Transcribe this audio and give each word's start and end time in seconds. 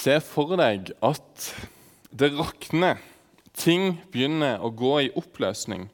Se 0.00 0.14
for 0.24 0.56
deg 0.56 0.94
at 1.04 1.46
det 2.16 2.30
rakner. 2.32 3.00
Ting 3.52 3.98
begynner 4.12 4.62
å 4.64 4.70
gå 4.72 4.94
i 5.04 5.10
oppløsning. 5.18 5.90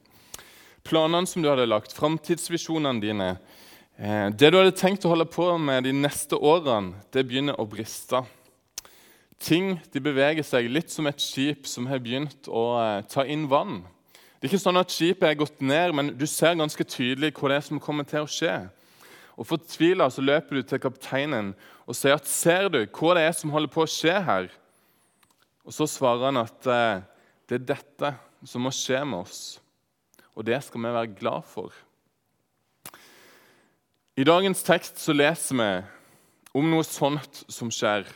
Planene 0.86 1.26
som 1.26 1.42
du 1.42 1.48
hadde 1.50 1.64
lagt, 1.66 1.94
framtidsvisjonene 1.96 3.02
dine, 3.02 3.28
eh, 3.98 4.28
det 4.30 4.52
du 4.52 4.58
hadde 4.60 4.76
tenkt 4.78 5.02
å 5.02 5.10
holde 5.10 5.26
på 5.26 5.48
med 5.58 5.88
de 5.88 5.92
neste 5.96 6.38
årene, 6.38 6.94
det 7.10 7.26
begynner 7.26 7.58
å 7.58 7.66
briste. 7.66 8.22
Ting 9.42 9.80
de 9.90 10.00
beveger 10.00 10.46
seg 10.46 10.70
litt 10.70 10.90
som 10.90 11.08
et 11.10 11.18
skip 11.18 11.66
som 11.66 11.86
har 11.90 11.98
begynt 11.98 12.46
å 12.46 12.78
eh, 12.78 13.02
ta 13.10 13.26
inn 13.26 13.48
vann. 13.50 13.82
Det 14.38 14.46
er 14.46 14.52
ikke 14.52 14.66
sånn 14.68 14.78
at 14.78 14.94
skipet 14.94 15.32
er 15.32 15.40
gått 15.40 15.60
ned, 15.60 15.94
men 15.96 16.14
du 16.14 16.26
ser 16.30 16.54
ganske 16.54 16.84
tydelig 16.84 17.34
hva 17.34 17.48
det 17.48 17.58
er 17.58 17.66
som 17.72 17.82
kommer 17.82 18.06
til 18.06 18.22
å 18.22 18.30
skje. 18.30 18.68
Og 19.36 19.46
Fortvila 19.46 20.08
løper 20.08 20.56
du 20.56 20.62
til 20.62 20.80
kapteinen 20.80 21.54
og 21.86 21.94
sier 21.94 22.16
at 22.16 22.26
'Ser 22.26 22.68
du 22.68 22.86
hva 22.86 23.14
det 23.14 23.22
er 23.28 23.32
som 23.32 23.50
holder 23.50 23.68
på 23.68 23.84
å 23.84 23.90
skje 23.90 24.24
her?' 24.24 24.50
Og 25.66 25.72
Så 25.72 25.86
svarer 25.86 26.30
han 26.30 26.36
at 26.36 26.66
eh, 26.66 27.02
det 27.48 27.54
er 27.60 27.74
dette 27.74 28.14
som 28.46 28.62
må 28.62 28.70
skje 28.70 29.04
med 29.04 29.26
oss, 29.26 29.58
og 30.36 30.44
det 30.46 30.62
skal 30.62 30.80
vi 30.80 30.94
være 30.94 31.14
glad 31.18 31.44
for. 31.44 31.72
I 34.16 34.24
dagens 34.24 34.62
tekst 34.62 34.98
så 35.02 35.12
leser 35.12 35.58
vi 35.58 35.70
om 36.56 36.70
noe 36.70 36.86
sånt 36.86 37.42
som 37.52 37.68
skjer. 37.68 38.06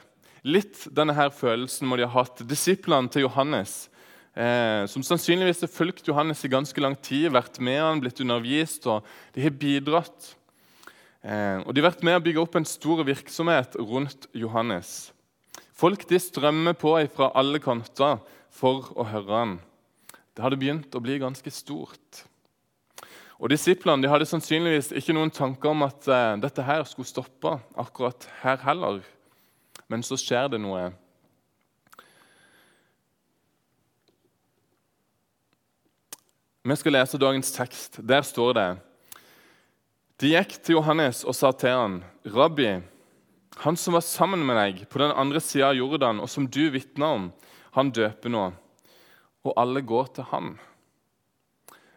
Litt 0.47 0.87
denne 0.97 1.13
her 1.13 1.29
følelsen 1.35 1.89
må 1.89 1.99
de 1.99 2.07
ha 2.07 2.23
hatt. 2.23 2.41
Disiplene 2.49 3.11
til 3.13 3.27
Johannes, 3.27 3.91
eh, 4.33 4.87
som 4.89 5.05
sannsynligvis 5.05 5.61
har 5.67 5.73
fulgt 5.75 6.09
Johannes 6.09 6.45
i 6.47 6.53
ganske 6.53 6.81
lang 6.81 6.97
tid, 6.97 7.29
vært 7.35 7.61
med 7.61 7.81
han, 7.83 8.01
blitt 8.01 8.23
undervist, 8.25 8.87
og 8.89 9.05
de 9.35 9.45
har 9.45 9.53
bidratt. 9.53 10.37
Eh, 11.21 11.61
og 11.67 11.75
De 11.75 11.83
har 11.83 11.91
vært 11.91 12.05
med 12.07 12.17
å 12.17 12.23
bygge 12.25 12.41
opp 12.41 12.57
en 12.57 12.69
stor 12.69 13.03
virksomhet 13.05 13.77
rundt 13.77 14.29
Johannes. 14.33 15.13
Folk 15.77 16.07
de 16.09 16.21
strømmer 16.21 16.77
på 16.77 16.95
fra 17.13 17.31
alle 17.37 17.61
kanter 17.61 18.21
for 18.53 18.89
å 18.97 19.05
høre 19.09 19.37
han. 19.37 19.55
Det 20.35 20.45
hadde 20.45 20.61
begynt 20.61 20.97
å 20.97 21.03
bli 21.05 21.19
ganske 21.21 21.53
stort. 21.53 22.25
Og 23.41 23.49
Disiplene 23.53 24.05
de 24.05 24.09
hadde 24.13 24.29
sannsynligvis 24.29 24.93
ikke 24.97 25.17
noen 25.17 25.33
tanker 25.33 25.73
om 25.73 25.85
at 25.87 26.09
eh, 26.09 26.41
dette 26.41 26.65
her 26.65 26.85
skulle 26.89 27.09
stoppe 27.09 27.57
akkurat 27.77 28.29
her 28.43 28.61
heller. 28.65 29.01
Men 29.89 30.05
så 30.05 30.17
skjer 30.21 30.53
det 30.53 30.61
noe. 30.61 30.91
Vi 36.61 36.77
skal 36.77 36.93
lese 36.93 37.21
dagens 37.21 37.53
tekst. 37.57 37.97
Der 38.05 38.21
står 38.23 38.53
det 38.57 38.69
De 40.21 40.29
gikk 40.35 40.59
til 40.61 40.77
Johannes 40.77 41.23
og 41.25 41.33
sa 41.33 41.49
til 41.57 41.73
han, 41.73 41.95
'Rabbi, 42.29 42.83
han 43.65 43.77
som 43.77 43.95
var 43.97 44.05
sammen 44.05 44.43
med 44.45 44.59
deg 44.59 44.83
på 44.93 45.01
den 45.01 45.15
andre 45.17 45.41
sida 45.41 45.71
av 45.71 45.79
Jordan, 45.79 46.21
og 46.21 46.29
som 46.29 46.45
du 46.45 46.69
vitna 46.69 47.07
om, 47.17 47.31
han 47.73 47.89
døper 47.91 48.29
nå.' 48.29 48.53
Og 49.49 49.55
alle 49.57 49.81
går 49.81 50.13
til 50.13 50.25
han. 50.29 50.59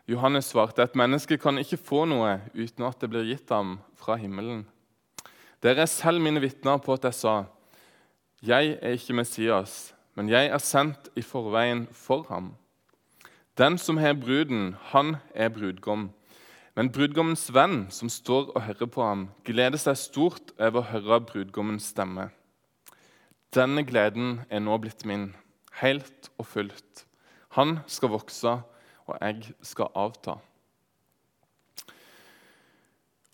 Johannes 0.08 0.46
svarte, 0.46 0.84
'Et 0.84 0.96
menneske 0.96 1.38
kan 1.38 1.58
ikke 1.58 1.76
få 1.76 2.06
noe 2.06 2.40
uten 2.56 2.86
at 2.88 3.00
det 3.00 3.10
blir 3.10 3.28
gitt 3.28 3.50
ham 3.50 3.82
fra 3.96 4.16
himmelen.' 4.16 4.66
Dere 5.62 5.82
er 5.82 5.92
selv 5.92 6.22
mine 6.22 6.40
vitner 6.40 6.80
på 6.80 6.94
at 6.94 7.04
jeg 7.04 7.14
sa:" 7.14 7.46
'Jeg 8.42 8.80
er 8.82 8.96
ikke 8.96 9.20
Messias, 9.20 9.94
men 10.16 10.30
jeg 10.30 10.48
er 10.48 10.64
sendt 10.64 11.10
i 11.18 11.22
forveien 11.22 11.88
for 11.92 12.24
ham.' 12.30 12.56
Den 13.58 13.78
som 13.78 13.98
har 13.98 14.14
bruden, 14.14 14.78
han 14.80 15.18
er 15.36 15.50
brudgom. 15.50 16.14
Men 16.74 16.90
brudgommens 16.90 17.46
venn, 17.54 17.86
som 17.94 18.10
står 18.10 18.50
og 18.56 18.64
hører 18.66 18.90
på 18.90 19.04
ham, 19.06 19.28
gleder 19.46 19.78
seg 19.78 20.00
stort 20.00 20.54
over 20.58 20.82
å 20.82 20.88
høre 20.90 21.20
brudgommens 21.28 21.92
stemme. 21.94 22.32
Denne 23.54 23.84
gleden 23.86 24.40
er 24.50 24.64
nå 24.66 24.80
blitt 24.82 25.06
min, 25.06 25.28
helt 25.84 26.32
og 26.42 26.50
fullt. 26.50 27.06
Han 27.60 27.78
skal 27.86 28.16
vokse, 28.16 28.56
og 29.06 29.20
jeg 29.22 29.54
skal 29.62 29.94
avta. 29.94 30.40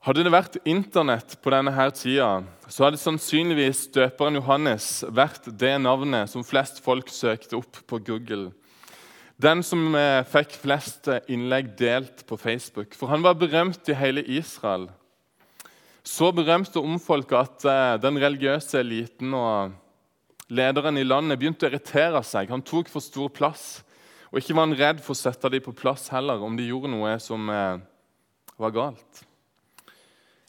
Hadde 0.03 0.23
det 0.25 0.31
vært 0.31 0.57
Internett 0.67 1.37
på 1.43 1.51
denne 1.53 1.71
her 1.75 1.93
tida, 1.95 2.41
så 2.71 2.85
hadde 2.85 2.99
sannsynligvis 2.99 3.85
døperen 3.95 4.39
Johannes 4.39 5.03
vært 5.15 5.47
det 5.59 5.73
navnet 5.79 6.31
som 6.31 6.43
flest 6.43 6.79
folk 6.83 7.11
søkte 7.11 7.55
opp 7.59 7.81
på 7.87 7.99
Google. 8.07 8.49
Den 9.39 9.61
som 9.63 9.93
eh, 9.95 10.25
fikk 10.27 10.57
flest 10.59 11.07
innlegg 11.31 11.69
delt 11.79 12.25
på 12.27 12.35
Facebook. 12.37 12.91
For 12.97 13.07
han 13.07 13.23
var 13.23 13.37
berømt 13.39 13.87
i 13.87 13.95
hele 13.95 14.25
Israel. 14.27 14.89
Så 16.03 16.33
berømt 16.35 16.75
og 16.75 16.89
omfolka 16.89 17.45
at 17.45 17.63
eh, 17.63 17.93
den 18.03 18.19
religiøse 18.19 18.81
eliten 18.81 19.31
og 19.37 19.77
lederen 20.51 20.99
i 20.99 21.05
landet 21.07 21.39
begynte 21.39 21.67
å 21.67 21.71
irritere 21.71 22.19
seg. 22.27 22.51
Han 22.51 22.65
tok 22.67 22.91
for 22.91 23.05
stor 23.05 23.31
plass. 23.31 23.79
Og 24.29 24.41
ikke 24.41 24.57
var 24.57 24.67
han 24.67 24.77
redd 24.77 24.99
for 25.05 25.15
å 25.15 25.21
sette 25.21 25.49
dem 25.53 25.63
på 25.63 25.75
plass 25.77 26.09
heller 26.11 26.43
om 26.43 26.59
de 26.59 26.67
gjorde 26.67 26.91
noe 26.91 27.15
som 27.23 27.47
eh, 27.53 27.79
var 28.59 28.75
galt. 28.75 29.23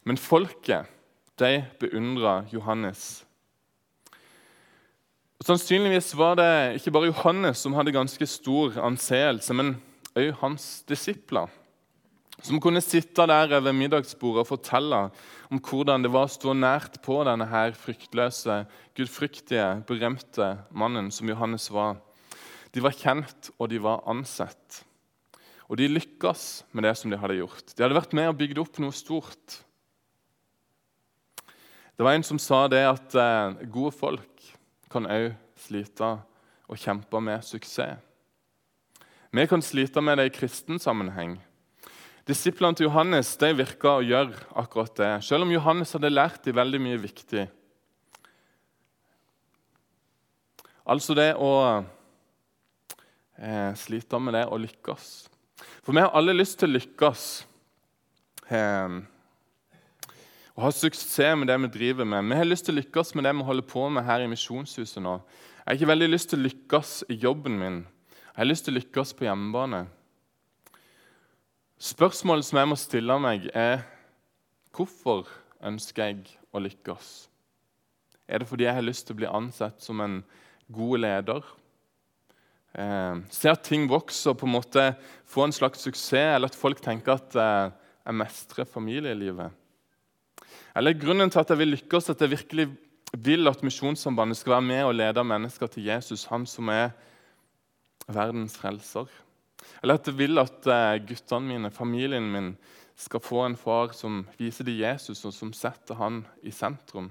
Men 0.03 0.19
folket 0.19 0.91
de 1.39 1.61
beundra 1.79 2.41
Johannes. 2.51 3.23
Sannsynligvis 5.41 6.13
var 6.21 6.35
det 6.37 6.51
ikke 6.77 6.93
bare 6.93 7.09
Johannes 7.09 7.63
som 7.65 7.73
hadde 7.73 7.95
ganske 7.97 8.27
stor 8.29 8.75
anseelse, 8.85 9.55
men 9.57 9.79
òg 10.13 10.35
hans 10.43 10.67
disipler, 10.85 11.49
som 12.45 12.61
kunne 12.61 12.83
sitte 12.85 13.25
der 13.29 13.55
ved 13.65 13.73
middagsbordet 13.79 14.43
og 14.45 14.51
fortelle 14.51 14.99
om 15.49 15.63
hvordan 15.65 16.05
det 16.05 16.13
var 16.13 16.29
å 16.29 16.35
stå 16.35 16.53
nært 16.53 17.01
på 17.07 17.23
denne 17.25 17.49
her 17.49 17.73
fryktløse, 17.73 18.59
gudfryktige, 18.97 19.81
berømte 19.89 20.53
mannen 20.77 21.09
som 21.09 21.33
Johannes 21.33 21.71
var. 21.73 21.97
De 22.77 22.85
var 22.85 22.97
kjent, 23.01 23.51
og 23.57 23.73
de 23.73 23.81
var 23.81 24.05
ansett. 24.13 24.83
Og 25.73 25.81
de 25.81 25.89
lykkes 25.89 26.67
med 26.77 26.85
det 26.85 26.99
som 27.01 27.09
de 27.09 27.19
hadde 27.21 27.41
gjort. 27.41 27.73
De 27.73 27.87
hadde 27.87 27.97
vært 27.97 28.13
med 28.17 28.29
og 28.29 28.37
bygd 28.43 28.61
opp 28.61 28.81
noe 28.85 28.93
stort. 28.93 29.61
Det 31.97 32.05
var 32.05 32.13
en 32.17 32.29
som 32.29 32.41
sa 32.41 32.67
det 32.69 32.85
at 32.85 33.17
eh, 33.17 33.69
gode 33.73 33.97
folk 33.97 34.51
kan 34.91 35.07
òg 35.07 35.33
slite 35.61 36.11
og 36.71 36.79
kjempe 36.79 37.21
med 37.23 37.45
suksess. 37.47 37.99
Vi 39.31 39.47
kan 39.47 39.63
slite 39.63 40.03
med 40.03 40.19
det 40.19 40.27
i 40.27 40.35
kristen 40.35 40.81
sammenheng. 40.83 41.37
Disiplene 42.27 42.75
til 42.75 42.89
Johannes 42.89 43.31
de 43.39 43.53
virka 43.55 43.97
å 43.99 44.03
gjøre 44.03 44.35
akkurat 44.59 44.93
det, 44.99 45.11
selv 45.27 45.47
om 45.47 45.53
Johannes 45.55 45.95
hadde 45.95 46.11
lært 46.11 46.45
dem 46.47 46.59
veldig 46.59 46.81
mye 46.83 46.99
viktig. 47.01 47.47
Altså 50.91 51.15
det 51.15 51.29
å 51.39 51.53
eh, 53.39 53.71
slite 53.79 54.19
med 54.19 54.35
det 54.35 54.45
å 54.51 54.59
lykkes. 54.59 55.07
For 55.87 55.95
vi 55.95 56.03
har 56.03 56.15
alle 56.19 56.35
lyst 56.35 56.59
til 56.61 56.73
å 56.73 56.75
lykkes. 56.75 57.27
Eh, 58.51 58.99
og 60.57 60.65
ha 60.67 60.73
suksess 60.75 61.39
med 61.39 61.49
det 61.51 61.57
vi 61.63 61.71
driver 61.77 62.09
med. 62.09 62.27
Vi 62.31 62.41
har 62.41 62.49
lyst 62.49 62.67
til 62.67 62.75
å 62.75 62.81
lykkes 62.81 63.15
med 63.15 63.27
det 63.27 63.37
vi 63.39 63.47
holder 63.47 63.67
på 63.71 63.87
med 63.93 64.05
her 64.07 64.25
i 64.25 64.29
Misjonshuset 64.31 65.03
nå. 65.05 65.21
Jeg 65.61 65.67
har 65.69 65.79
ikke 65.79 65.93
veldig 65.93 66.11
lyst 66.11 66.33
til 66.33 66.41
å 66.41 66.47
lykkes 66.49 66.93
i 67.13 67.17
jobben 67.23 67.59
min. 67.61 67.81
Jeg 68.31 68.39
har 68.43 68.49
lyst 68.49 68.67
til 68.67 68.75
å 68.75 68.81
lykkes 68.81 69.15
på 69.17 69.27
hjemmebane. 69.29 69.85
Spørsmålet 71.81 72.45
som 72.45 72.59
jeg 72.61 72.69
må 72.69 72.77
stille 72.77 73.17
meg, 73.23 73.47
er 73.57 73.85
hvorfor 74.77 75.31
ønsker 75.65 76.11
jeg 76.11 76.35
å 76.53 76.61
lykkes? 76.61 77.09
Er 78.29 78.43
det 78.43 78.49
fordi 78.51 78.67
jeg 78.67 78.77
har 78.77 78.85
lyst 78.85 79.07
til 79.07 79.17
å 79.17 79.21
bli 79.23 79.31
ansett 79.31 79.81
som 79.83 80.03
en 80.05 80.21
god 80.71 81.05
leder? 81.07 81.47
Eh, 82.75 83.23
se 83.33 83.51
at 83.51 83.65
ting 83.67 83.89
vokser, 83.91 84.37
på 84.37 84.47
en 84.47 84.55
måte 84.59 84.85
få 85.27 85.47
en 85.47 85.55
slags 85.55 85.83
suksess, 85.87 86.37
eller 86.37 86.51
at 86.51 86.59
folk 86.59 86.83
tenker 86.85 87.17
at 87.17 87.39
eh, 87.39 87.73
jeg 88.05 88.19
mestrer 88.21 88.69
familielivet? 88.69 89.57
Eller 90.77 90.99
grunnen 90.99 91.31
til 91.31 91.43
at 91.43 91.51
jeg 91.51 91.59
vil 91.59 91.75
lykkes, 91.75 92.11
at 92.13 92.21
jeg 92.21 92.31
virkelig 92.31 92.69
vil 93.13 93.51
at 93.51 93.63
Misjonssambandet 93.67 94.39
skal 94.39 94.57
være 94.57 94.69
med 94.69 94.85
og 94.85 94.95
lede 94.95 95.25
mennesker 95.25 95.67
til 95.67 95.89
Jesus, 95.91 96.29
han 96.31 96.47
som 96.47 96.69
er 96.69 96.91
verdens 98.07 98.57
frelser. 98.59 99.09
Eller 99.83 99.99
at 99.99 100.07
jeg 100.07 100.19
vil 100.19 100.39
at 100.39 100.67
eh, 100.67 101.01
guttene 101.07 101.49
mine, 101.49 101.71
familien 101.71 102.31
min, 102.33 102.53
skal 103.01 103.23
få 103.25 103.47
en 103.47 103.57
far 103.57 103.95
som 103.97 104.27
viser 104.39 104.67
dem 104.69 104.77
Jesus, 104.83 105.25
og 105.25 105.33
som 105.33 105.53
setter 105.57 105.97
han 105.97 106.21
i 106.45 106.53
sentrum. 106.53 107.09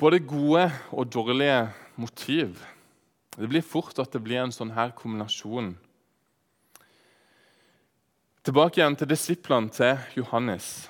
Både 0.00 0.22
gode 0.24 0.70
og 0.96 1.10
dårlige 1.12 1.68
motiv. 2.00 2.56
Det 3.36 3.48
blir 3.48 3.64
fort 3.64 3.98
at 4.00 4.12
det 4.12 4.22
blir 4.24 4.40
en 4.40 4.54
sånn 4.54 4.72
her 4.72 4.94
kombinasjon. 4.96 5.74
Tilbake 8.40 8.80
igjen 8.80 8.96
til 8.96 9.10
disiplene 9.10 9.68
til 9.76 10.00
Johannes. 10.16 10.89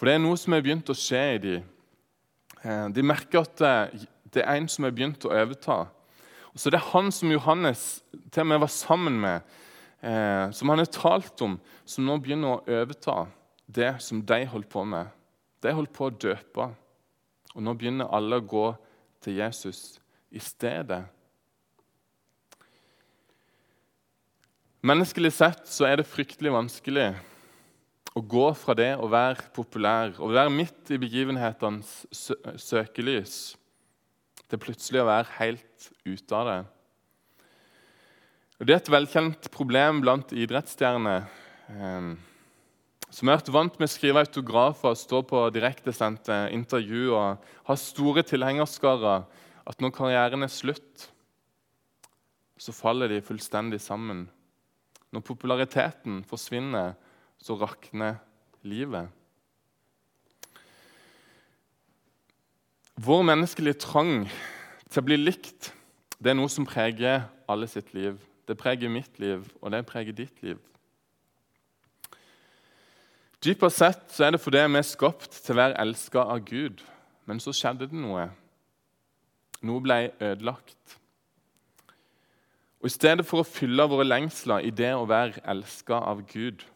For 0.00 0.08
det 0.08 0.14
er 0.16 0.22
noe 0.24 0.38
som 0.40 0.54
er 0.56 0.62
begynt 0.64 0.88
å 0.88 0.94
skje 0.96 1.18
i 1.34 1.40
dem. 1.42 1.64
Eh, 2.64 2.86
de 2.96 3.02
merker 3.04 3.42
at 3.42 3.60
det 4.32 4.40
er 4.40 4.54
en 4.54 4.68
som 4.72 4.86
er 4.88 4.94
begynt 4.96 5.26
å 5.28 5.32
overta. 5.36 5.82
Og 6.54 6.62
så 6.62 6.72
det 6.72 6.78
er 6.80 6.86
han 6.94 7.12
som 7.12 7.28
Johannes 7.28 7.82
til 8.32 8.46
og 8.46 8.48
med 8.48 8.62
var 8.62 8.72
sammen 8.72 9.18
med, 9.20 9.44
eh, 10.00 10.48
som 10.56 10.72
han 10.72 10.80
har 10.80 10.88
talt 10.88 11.44
om, 11.44 11.58
som 11.84 12.08
nå 12.08 12.16
begynner 12.16 12.56
å 12.56 12.80
overta 12.80 13.26
det 13.68 13.92
som 14.00 14.24
de 14.24 14.40
holdt 14.48 14.72
på 14.72 14.86
med. 14.88 15.12
De 15.60 15.76
holdt 15.76 15.92
på 15.92 16.08
å 16.08 16.16
døpe. 16.16 16.70
Og 17.52 17.60
nå 17.60 17.76
begynner 17.76 18.08
alle 18.08 18.40
å 18.40 18.48
gå 18.56 18.66
til 19.20 19.36
Jesus 19.36 20.00
i 20.32 20.40
stedet. 20.40 21.04
Menneskelig 24.80 25.36
sett 25.36 25.68
så 25.68 25.84
er 25.84 26.00
det 26.00 26.08
fryktelig 26.08 26.56
vanskelig 26.56 27.10
å 28.16 28.22
gå 28.26 28.46
fra 28.58 28.74
det 28.78 28.92
å 28.98 29.08
være 29.10 29.50
populær 29.54 30.16
og 30.18 30.34
være 30.34 30.52
midt 30.52 30.90
i 30.90 30.98
begivenhetenes 31.00 32.08
søkelys 32.58 33.36
til 34.50 34.62
plutselig 34.62 35.02
å 35.02 35.08
være 35.08 35.36
helt 35.38 35.90
ute 36.04 36.36
av 36.36 36.48
det. 36.48 36.60
Og 38.60 38.66
Det 38.66 38.74
er 38.74 38.82
et 38.82 38.92
velkjent 38.92 39.46
problem 39.54 40.02
blant 40.02 40.34
idrettsstjerner 40.36 41.22
eh, 41.70 42.10
som 43.10 43.26
har 43.26 43.40
vært 43.40 43.52
vant 43.54 43.78
med 43.78 43.88
å 43.88 43.90
skrive 43.90 44.22
autografer, 44.22 44.94
stå 44.94 45.22
på 45.26 45.46
direktesendte 45.54 46.44
intervju 46.54 47.08
og 47.16 47.48
ha 47.66 47.76
store 47.78 48.22
tilhengerskarer, 48.26 49.24
at 49.66 49.82
når 49.82 49.94
karrieren 49.96 50.46
er 50.46 50.52
slutt, 50.52 51.08
så 52.60 52.74
faller 52.76 53.10
de 53.10 53.22
fullstendig 53.24 53.80
sammen. 53.82 54.26
Når 55.10 55.24
populariteten 55.26 56.20
forsvinner, 56.28 56.94
så 57.40 57.56
rakner 57.60 58.20
livet. 58.62 59.08
Vår 63.00 63.22
menneskelige 63.24 63.80
trang 63.80 64.26
til 64.90 65.00
å 65.00 65.06
bli 65.06 65.16
likt 65.16 65.72
det 66.20 66.34
er 66.34 66.36
noe 66.36 66.50
som 66.52 66.66
preger 66.68 67.22
alle 67.48 67.64
sitt 67.70 67.94
liv. 67.96 68.18
Det 68.44 68.58
preger 68.60 68.92
mitt 68.92 69.16
liv, 69.22 69.46
og 69.62 69.72
det 69.72 69.86
preger 69.88 70.12
ditt 70.12 70.42
liv. 70.44 70.58
Dypere 73.40 73.72
sett 73.72 74.10
så 74.12 74.26
er 74.26 74.34
det 74.34 74.42
fordi 74.44 74.66
vi 74.68 74.80
er 74.82 74.84
skapt 74.84 75.32
til 75.32 75.54
å 75.56 75.60
være 75.62 75.78
elska 75.80 76.26
av 76.34 76.42
Gud. 76.44 76.82
Men 77.24 77.40
så 77.40 77.54
skjedde 77.56 77.88
det 77.88 77.96
noe. 77.96 78.26
Noe 79.64 79.80
ble 79.80 80.10
ødelagt. 80.20 80.98
Og 82.80 82.90
I 82.90 82.92
stedet 82.92 83.24
for 83.28 83.40
å 83.40 83.48
fylle 83.48 83.88
våre 83.88 84.04
lengsler 84.04 84.66
i 84.68 84.72
det 84.76 84.92
å 84.96 85.08
være 85.08 85.40
elska 85.48 86.02
av 86.10 86.20
Gud, 86.28 86.66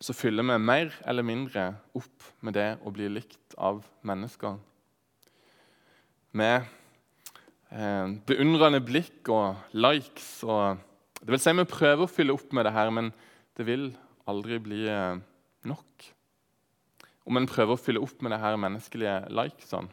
så 0.00 0.14
fyller 0.16 0.46
vi 0.48 0.56
mer 0.58 0.94
eller 1.04 1.26
mindre 1.26 1.66
opp 1.96 2.28
med 2.40 2.56
det 2.56 2.68
å 2.84 2.92
bli 2.94 3.08
likt 3.12 3.56
av 3.60 3.82
mennesker. 4.06 4.56
Med 6.32 6.64
eh, 7.68 8.14
beundrende 8.28 8.80
blikk 8.80 9.28
og 9.28 9.76
likes. 9.76 10.30
Og, 10.46 10.80
det 11.20 11.34
vil 11.34 11.42
si, 11.42 11.52
vi 11.52 11.68
prøver 11.68 12.06
å 12.06 12.10
fylle 12.10 12.32
opp 12.32 12.54
med 12.56 12.64
det 12.64 12.72
her, 12.72 12.92
men 12.96 13.12
det 13.58 13.68
vil 13.68 13.90
aldri 14.30 14.60
bli 14.62 14.86
eh, 14.88 15.20
nok. 15.68 16.10
Om 17.28 17.36
en 17.36 17.50
prøver 17.50 17.76
å 17.76 17.82
fylle 17.82 18.00
opp 18.00 18.24
med 18.24 18.32
det 18.32 18.40
her 18.40 18.56
menneskelige 18.56 19.18
likesene. 19.36 19.92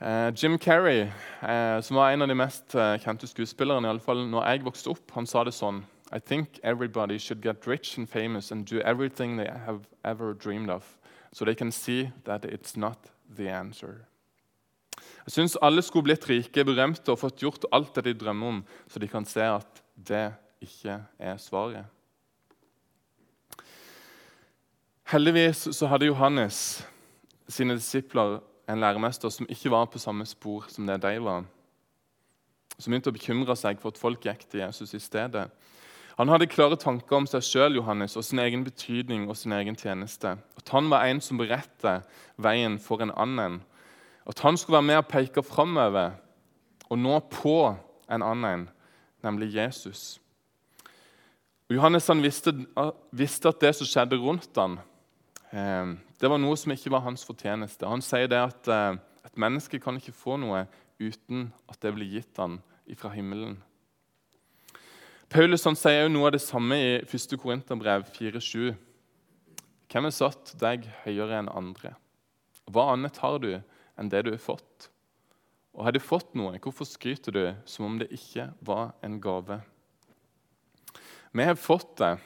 Eh, 0.00 0.32
Jim 0.34 0.58
Carrey, 0.58 1.04
eh, 1.44 1.78
som 1.84 2.00
var 2.00 2.10
en 2.10 2.24
av 2.24 2.28
de 2.28 2.34
mest 2.34 2.74
eh, 2.74 2.96
kjente 3.04 3.28
skuespillerne, 3.28 3.84
i 3.84 3.92
alle 3.92 4.02
fall 4.02 4.24
når 4.32 4.46
jeg 4.48 4.62
vokste 4.64 4.94
opp, 4.94 5.10
han 5.12 5.28
sa 5.28 5.44
det 5.44 5.52
sånn 5.52 5.82
I 6.12 6.18
think 6.18 6.58
everybody 6.62 7.18
should 7.18 7.42
get 7.42 7.66
rich 7.66 7.98
and 7.98 8.08
famous 8.08 8.50
and 8.50 8.66
do 8.66 8.80
everything 8.80 9.36
they 9.36 9.48
have 9.66 9.86
ever 10.04 10.34
dreamed 10.34 10.70
of, 10.70 10.98
so 11.32 11.44
they 11.44 11.54
can 11.54 11.70
see 11.72 12.10
that 12.24 12.44
it's 12.44 12.76
not 12.76 12.98
the 13.36 13.48
answer. 13.48 14.06
Jeg 15.26 15.32
syns 15.32 15.56
alle 15.62 15.82
skulle 15.82 16.08
blitt 16.08 16.28
rike, 16.28 16.64
berømte 16.64 17.12
og 17.12 17.20
fått 17.20 17.40
gjort 17.40 17.64
alt 17.72 17.94
det 17.94 18.04
de 18.04 18.14
drømmer 18.24 18.48
om, 18.48 18.60
så 18.88 18.98
de 18.98 19.08
kan 19.08 19.24
se 19.24 19.44
at 19.44 19.82
det 19.94 20.32
ikke 20.60 20.98
er 21.18 21.36
svaret. 21.38 21.84
Heldigvis 25.10 25.68
så 25.74 25.86
hadde 25.90 26.06
Johannes 26.06 26.86
sine 27.48 27.74
disipler 27.74 28.38
en 28.70 28.80
læremester 28.80 29.28
som 29.28 29.46
ikke 29.50 29.70
var 29.70 29.88
på 29.90 29.98
samme 29.98 30.26
spor 30.26 30.68
som 30.70 30.86
det 30.86 31.00
de 31.02 31.16
var. 31.22 31.44
Som 32.78 32.92
begynte 32.92 33.10
å 33.10 33.16
bekymre 33.16 33.56
seg 33.58 33.80
for 33.82 33.90
at 33.90 33.98
folk 33.98 34.22
gikk 34.24 34.46
til 34.48 34.62
Jesus 34.62 34.94
i 34.94 35.02
stedet. 35.02 35.48
Han 36.20 36.28
hadde 36.28 36.50
klare 36.52 36.76
tanker 36.76 37.16
om 37.16 37.24
seg 37.24 37.40
sjøl 37.46 37.78
og 37.80 38.10
sin 38.20 38.42
egen 38.42 38.60
betydning 38.60 39.22
og 39.30 39.38
sin 39.40 39.54
egen 39.56 39.76
tjeneste. 39.78 40.34
At 40.36 40.68
han 40.68 40.90
var 40.92 41.06
en 41.08 41.20
som 41.24 41.38
beredte 41.40 42.02
veien 42.36 42.76
for 42.76 43.00
en 43.00 43.12
annen. 43.16 43.62
At 44.28 44.42
han 44.44 44.58
skulle 44.60 44.76
være 44.76 44.88
med 44.90 44.98
og 45.00 45.08
peke 45.08 45.42
framover 45.42 46.18
og 46.90 46.98
nå 47.00 47.14
på 47.32 47.54
en 48.12 48.26
annen, 48.26 48.66
nemlig 49.24 49.54
Jesus. 49.54 50.20
Og 51.70 51.78
Johannes 51.78 52.10
han 52.12 52.20
visste, 52.20 52.52
visste 53.16 53.48
at 53.48 53.64
det 53.64 53.72
som 53.78 53.88
skjedde 53.88 54.20
rundt 54.20 54.60
ham, 54.60 54.76
eh, 55.56 55.96
det 56.20 56.28
var 56.28 56.42
noe 56.42 56.60
som 56.60 56.76
ikke 56.76 56.92
var 56.92 57.06
hans 57.06 57.24
fortjeneste. 57.24 57.88
Han 57.88 58.04
sier 58.04 58.28
det 58.28 58.42
at 58.44 58.68
eh, 58.68 59.00
et 59.24 59.40
menneske 59.40 59.80
kan 59.80 59.96
ikke 59.96 60.12
få 60.12 60.36
noe 60.36 60.66
uten 61.00 61.48
at 61.64 61.80
det 61.80 61.96
blir 61.96 62.12
gitt 62.12 62.36
han 62.36 62.60
fra 62.98 63.14
himmelen. 63.16 63.56
Paulus 65.30 65.62
han 65.62 65.76
sier 65.78 66.08
jo 66.08 66.10
noe 66.10 66.26
av 66.26 66.32
det 66.34 66.42
samme 66.42 66.74
i 66.74 66.86
1. 67.06 67.36
Korinterbrev 67.38 68.02
4,7. 68.16 68.72
Hvem 69.86 70.06
har 70.08 70.14
satt 70.16 70.56
deg 70.58 70.88
høyere 71.04 71.36
enn 71.38 71.50
andre? 71.54 71.92
Hva 72.66 72.88
annet 72.96 73.20
har 73.22 73.36
du 73.38 73.52
enn 73.54 74.10
det 74.10 74.24
du 74.26 74.32
har 74.32 74.40
fått? 74.42 74.88
Og 75.70 75.84
har 75.86 75.94
du 75.94 76.00
fått 76.02 76.34
noe, 76.34 76.58
hvorfor 76.58 76.88
skryter 76.88 77.36
du 77.36 77.44
som 77.62 77.86
om 77.86 78.00
det 78.00 78.08
ikke 78.10 78.48
var 78.66 78.90
en 79.06 79.20
gave? 79.22 79.60
Vi 81.30 81.46
har 81.46 81.54
fått 81.62 81.92
det 82.02 82.16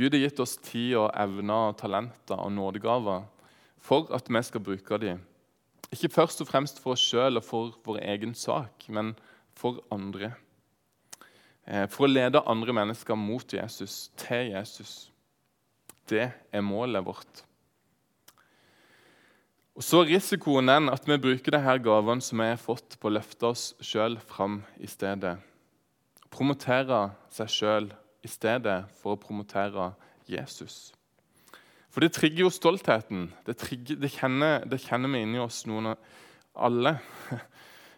Gud 0.00 0.16
har 0.16 0.24
gitt 0.24 0.40
oss 0.40 0.56
tid 0.64 0.94
og 0.96 1.12
evner, 1.12 1.76
talenter 1.76 2.40
og 2.40 2.54
nådegaver 2.56 3.28
for 3.84 4.08
at 4.16 4.32
vi 4.32 4.42
skal 4.48 4.64
bruke 4.64 4.98
dem. 5.04 5.20
Ikke 5.92 6.08
først 6.08 6.40
og 6.40 6.48
fremst 6.48 6.80
for 6.80 6.96
oss 6.96 7.04
sjøl 7.04 7.36
og 7.36 7.44
for 7.44 7.76
vår 7.84 8.00
egen 8.16 8.32
sak, 8.32 8.88
men 8.88 9.12
for 9.52 9.84
andre. 9.92 10.32
Eh, 11.66 11.86
for 11.88 12.04
å 12.04 12.12
lede 12.12 12.42
andre 12.50 12.74
mennesker 12.76 13.16
mot 13.16 13.56
Jesus, 13.56 14.10
til 14.20 14.52
Jesus. 14.52 14.94
Det 16.08 16.28
er 16.52 16.64
målet 16.64 17.04
vårt. 17.04 17.44
Og 19.74 19.82
Så 19.82 20.04
er 20.04 20.12
risikoen 20.12 20.68
den 20.70 20.90
at 20.92 21.06
vi 21.08 21.16
bruker 21.18 21.56
disse 21.56 21.78
gavene 21.82 22.22
som 22.22 22.38
vi 22.38 22.50
har 22.52 22.60
fått, 22.60 22.98
på 23.00 23.08
å 23.08 23.16
løfte 23.16 23.48
oss 23.48 23.72
sjøl 23.82 24.20
fram 24.22 24.60
i 24.78 24.86
stedet. 24.86 25.38
Promotere 26.30 27.08
seg 27.32 27.50
sjøl 27.50 27.88
i 28.22 28.30
stedet 28.30 28.84
for 29.00 29.14
å 29.16 29.20
promotere 29.20 29.92
Jesus. 30.30 30.92
For 31.90 32.02
det 32.02 32.12
trigger 32.14 32.44
jo 32.44 32.52
stoltheten. 32.52 33.28
Det, 33.46 33.56
trigger, 33.58 33.98
det, 34.02 34.12
kjenner, 34.14 34.64
det 34.66 34.80
kjenner, 34.82 35.10
vi 35.10 35.24
inni 35.24 35.42
oss, 35.42 35.64
noen 35.70 35.94
av 35.94 36.14
alle. 36.68 36.98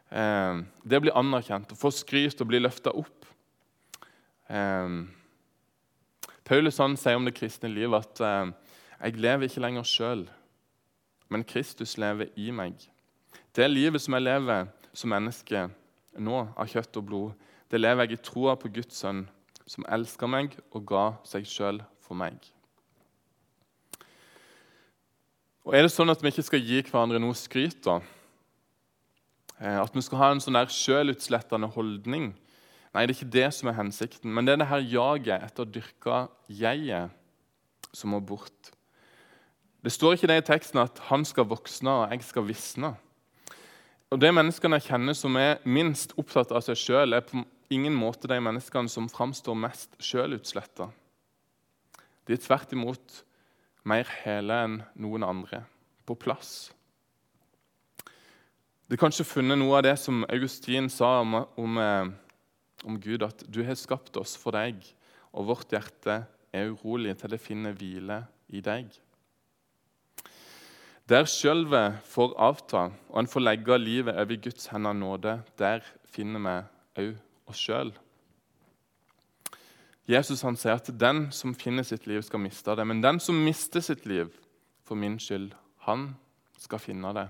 Eh, 0.07 0.59
det 0.87 1.01
å 1.01 1.03
bli 1.03 1.11
anerkjent, 1.19 1.73
å 1.75 1.77
få 1.81 1.91
skryt 1.91 2.39
og 2.39 2.47
bli 2.47 2.61
løfta 2.61 2.93
opp. 2.95 3.26
Eh, 4.49 4.89
Paulus 6.47 6.79
han 6.79 6.97
sier 6.97 7.19
om 7.19 7.27
det 7.27 7.35
kristne 7.35 7.71
livet 7.73 8.07
at 8.07 8.21
eh, 8.21 8.53
'jeg 9.01 9.17
lever 9.17 9.49
ikke 9.49 9.61
lenger 9.61 9.83
sjøl, 9.83 10.29
men 11.29 11.45
Kristus 11.45 11.99
lever 11.99 12.29
i 12.37 12.51
meg'. 12.51 12.89
Det 13.57 13.71
livet 13.71 14.01
som 14.01 14.15
jeg 14.15 14.23
lever 14.23 14.67
som 14.95 15.11
menneske 15.11 15.71
nå, 16.19 16.49
av 16.57 16.69
kjøtt 16.69 16.97
og 16.97 17.07
blod, 17.07 17.33
det 17.71 17.81
lever 17.81 18.07
jeg 18.07 18.13
i 18.13 18.23
troa 18.23 18.55
på 18.57 18.69
Guds 18.73 18.97
sønn, 18.97 19.27
som 19.67 19.85
elsker 19.89 20.27
meg 20.31 20.57
og 20.71 20.87
ga 20.87 21.07
seg 21.25 21.47
sjøl 21.49 21.83
for 22.01 22.15
meg. 22.15 22.39
Og 25.67 25.75
Er 25.75 25.83
det 25.83 25.91
sånn 25.91 26.11
at 26.11 26.23
vi 26.23 26.31
ikke 26.31 26.47
skal 26.47 26.63
gi 26.63 26.83
hverandre 26.87 27.19
noe 27.19 27.35
skryt? 27.35 27.83
da? 27.85 27.99
Eh, 29.59 29.81
at 29.83 29.95
vi 29.95 30.01
skal 30.01 30.19
ha 30.19 30.31
en 30.31 30.41
sånn 30.41 30.55
der 30.55 30.71
sjølutslettende 30.71 31.67
holdning? 31.75 32.35
Nei, 32.97 33.03
det 33.05 33.13
er 33.13 33.19
ikke 33.19 33.35
det 33.35 33.49
som 33.53 33.69
er 33.69 33.77
hensikten. 33.77 34.33
Men 34.33 34.47
det 34.47 34.55
er 34.55 34.61
det 34.63 34.71
her 34.71 34.85
jaget 34.89 35.43
etter 35.45 35.67
å 35.67 35.69
dyrke 35.69 36.21
jeget 36.49 37.13
som 37.93 38.15
må 38.15 38.23
bort. 38.25 38.71
Det 39.85 39.93
står 39.93 40.17
ikke 40.17 40.31
det 40.31 40.39
i 40.41 40.47
teksten 40.49 40.81
at 40.81 41.03
han 41.11 41.27
skal 41.29 41.45
voksne 41.51 41.93
og 41.93 42.15
jeg 42.15 42.25
skal 42.25 42.47
visne. 42.49 42.95
Og 44.09 44.21
Det 44.23 44.33
menneskene 44.33 44.79
jeg 44.79 44.89
kjenner 44.89 45.19
som 45.19 45.37
er 45.37 45.61
minst 45.69 46.17
opptatt 46.17 46.55
av 46.57 46.65
seg 46.65 46.81
sjøl, 46.81 47.13
er 47.13 47.27
på 47.27 47.45
ingen 47.69 47.93
måte 47.93 48.31
de 48.31 48.41
menneskene 48.41 48.89
som 48.89 49.11
framstår 49.13 49.59
mest 49.61 49.93
sjølutsletta. 50.01 50.89
De 52.25 52.33
er 52.33 52.41
tvert 52.41 52.73
imot 52.73 53.23
mer 53.85 54.09
hele 54.25 54.63
enn 54.65 54.81
noen 54.99 55.27
andre, 55.27 55.67
på 56.09 56.17
plass. 56.17 56.71
Det 58.87 58.97
er 58.97 59.03
kanskje 59.05 59.27
funnet 59.27 59.59
noe 59.59 59.77
av 59.79 59.85
det 59.85 59.99
som 59.99 60.25
Augustin 60.31 60.89
sa 60.89 61.21
om, 61.21 61.43
om, 61.59 61.79
eh, 61.83 62.15
om 62.87 63.01
Gud, 63.03 63.25
at 63.27 63.45
du 63.51 63.63
har 63.67 63.79
skapt 63.79 64.17
oss 64.21 64.37
for 64.39 64.57
deg, 64.57 64.79
og 65.37 65.51
vårt 65.51 65.75
hjerte 65.75 66.23
er 66.55 66.71
urolig 66.73 67.17
til 67.21 67.35
det 67.35 67.43
finner 67.43 67.77
hvile 67.77 68.23
i 68.55 68.63
deg. 68.65 68.89
Der 71.07 71.29
skjølvet 71.31 72.01
får 72.09 72.35
avta, 72.43 72.89
og 73.13 73.21
en 73.21 73.31
får 73.31 73.45
legge 73.45 73.79
livet 73.79 74.17
over 74.17 74.41
Guds 74.43 74.71
hender 74.73 74.97
nåde, 74.97 75.37
der 75.59 75.85
finner 76.11 76.43
vi 76.43 76.57
òg 77.05 77.51
oss 77.51 77.61
sjøl. 77.63 77.93
Jesus 80.07 80.43
han 80.47 80.59
sier 80.59 80.79
at 80.79 80.91
den 80.95 81.27
som 81.35 81.55
finner 81.59 81.87
sitt 81.87 82.07
liv, 82.07 82.23
skal 82.23 82.43
miste 82.43 82.75
det. 82.79 82.87
Men 82.87 83.03
den 83.03 83.19
som 83.23 83.39
mister 83.43 83.83
sitt 83.83 84.07
liv 84.07 84.31
for 84.87 84.99
min 84.99 85.19
skyld. 85.19 85.51
Han 85.87 86.13
skal 86.59 86.83
finne 86.83 87.11
det. 87.15 87.27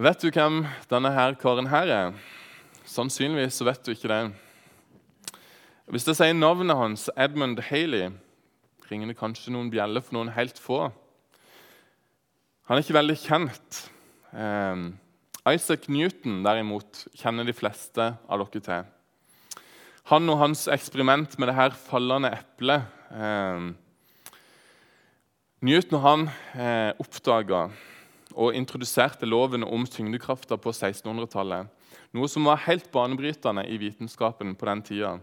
Vet 0.00 0.22
du 0.24 0.30
hvem 0.32 0.62
denne 0.88 1.10
her 1.12 1.34
karen 1.36 1.66
her 1.68 1.90
er? 1.92 2.14
Sannsynligvis 2.88 3.58
så 3.60 3.66
vet 3.68 3.82
du 3.84 3.90
ikke 3.92 4.08
det. 4.08 4.30
Hvis 5.92 6.06
jeg 6.08 6.16
sier 6.16 6.32
navnet 6.38 6.78
hans, 6.78 7.02
Edmund 7.20 7.60
Haley, 7.66 8.14
ringer 8.88 9.10
det 9.10 9.18
kanskje 9.18 9.52
noen 9.52 9.68
bjeller 9.68 10.00
for 10.00 10.16
noen 10.16 10.30
helt 10.32 10.56
få. 10.56 10.78
Han 12.64 12.78
er 12.78 12.80
ikke 12.80 12.96
veldig 12.96 13.18
kjent. 13.26 13.82
Eh, 14.32 14.86
Isaac 15.52 15.84
Newton 15.92 16.40
derimot 16.48 17.04
kjenner 17.20 17.44
de 17.44 17.58
fleste 17.60 18.08
av 18.24 18.40
dere 18.40 18.64
til. 18.70 18.88
Han 20.14 20.32
og 20.32 20.40
hans 20.46 20.64
eksperiment 20.72 21.36
med 21.36 21.52
det 21.52 21.58
her 21.60 21.76
fallende 21.76 22.32
eplet 22.40 22.88
eh, 23.12 23.68
Newton 25.60 26.00
og 26.00 26.06
han 26.08 26.28
eh, 26.56 26.90
oppdaga 26.96 27.66
og 28.34 28.54
introduserte 28.56 29.28
loven 29.28 29.64
om 29.66 29.86
tyngdekrafta 29.86 30.58
på 30.60 30.72
1600-tallet. 30.72 31.70
Noe 32.14 32.28
som 32.30 32.46
var 32.48 32.62
helt 32.66 32.90
banebrytende 32.92 33.66
i 33.70 33.78
vitenskapen 33.78 34.56
på 34.58 34.68
den 34.68 34.82
tida. 34.86 35.16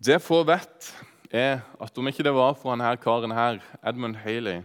Det 0.00 0.20
få 0.24 0.42
vet, 0.48 0.92
er 1.30 1.60
at 1.80 1.98
om 1.98 2.08
ikke 2.08 2.24
det 2.24 2.34
var 2.34 2.54
for 2.58 2.72
denne 2.72 2.96
karen 3.00 3.34
her, 3.36 3.60
Edmund 3.86 4.16
Haley, 4.24 4.62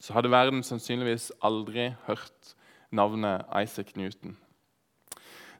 så 0.00 0.12
hadde 0.12 0.30
verden 0.30 0.62
sannsynligvis 0.62 1.30
aldri 1.42 1.94
hørt 2.06 2.56
navnet 2.92 3.46
Isaac 3.62 3.96
Newton. 3.96 4.36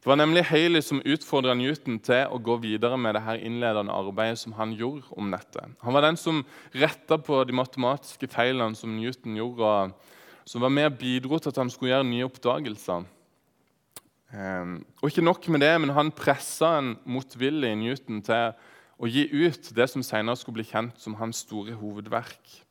Det 0.07 0.11
var 0.13 0.21
nemlig 0.21 0.45
Haley 0.47 0.83
som 0.87 1.01
utfordra 1.03 1.57
Newton 1.59 1.97
til 1.99 2.29
å 2.31 2.39
gå 2.39 2.55
videre 2.63 2.95
med 2.95 3.17
det 3.17 3.25
her 3.27 3.41
innledende 3.43 3.91
arbeidet 3.91 4.39
som 4.39 4.53
han 4.55 4.77
gjorde 4.79 5.09
om 5.19 5.33
dette. 5.35 5.65
Han 5.83 5.97
var 5.97 6.05
den 6.07 6.19
som 6.21 6.45
retta 6.79 7.19
på 7.19 7.41
de 7.43 7.57
matematiske 7.57 8.29
feilene 8.31 8.79
som 8.79 8.93
Newton 8.95 9.35
gjorde, 9.35 9.67
og 9.67 10.16
som 10.47 10.63
var 10.63 10.73
med 10.73 10.93
og 10.93 10.99
bidro 11.01 11.39
til 11.41 11.51
at 11.51 11.61
han 11.61 11.71
skulle 11.73 11.93
gjøre 11.93 12.07
nye 12.07 12.27
oppdagelser. 12.29 13.07
Um, 14.37 14.79
og 15.01 15.11
ikke 15.11 15.25
nok 15.25 15.49
med 15.55 15.63
det, 15.63 15.73
men 15.81 15.95
Han 15.95 16.11
pressa 16.11 16.79
en 16.79 16.97
motvillig 17.07 17.77
Newton 17.79 18.23
til 18.27 18.57
å 18.99 19.07
gi 19.07 19.27
ut 19.31 19.71
det 19.77 19.87
som 19.91 20.03
senere 20.03 20.37
skulle 20.37 20.59
bli 20.59 20.67
kjent 20.67 20.99
som 20.99 21.15
hans 21.21 21.45
store 21.47 21.77
hovedverk. 21.79 22.63